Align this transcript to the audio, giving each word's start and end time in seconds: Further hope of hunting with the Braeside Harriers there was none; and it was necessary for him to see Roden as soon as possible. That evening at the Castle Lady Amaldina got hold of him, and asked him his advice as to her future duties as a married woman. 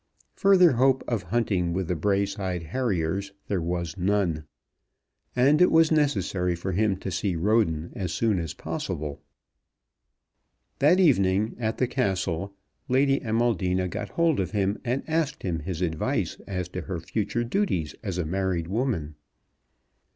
Further 0.33 0.71
hope 0.71 1.03
of 1.07 1.21
hunting 1.21 1.73
with 1.73 1.87
the 1.87 1.95
Braeside 1.95 2.63
Harriers 2.63 3.33
there 3.49 3.61
was 3.61 3.97
none; 3.99 4.45
and 5.35 5.61
it 5.61 5.69
was 5.71 5.91
necessary 5.91 6.55
for 6.55 6.71
him 6.71 6.97
to 7.01 7.11
see 7.11 7.35
Roden 7.35 7.91
as 7.95 8.11
soon 8.11 8.39
as 8.39 8.55
possible. 8.55 9.21
That 10.79 10.99
evening 10.99 11.55
at 11.59 11.77
the 11.77 11.85
Castle 11.85 12.55
Lady 12.89 13.19
Amaldina 13.19 13.87
got 13.87 14.09
hold 14.09 14.39
of 14.39 14.49
him, 14.49 14.79
and 14.83 15.03
asked 15.07 15.43
him 15.43 15.59
his 15.59 15.83
advice 15.83 16.37
as 16.47 16.67
to 16.69 16.81
her 16.81 16.99
future 16.99 17.43
duties 17.43 17.93
as 18.01 18.17
a 18.17 18.25
married 18.25 18.67
woman. 18.69 19.13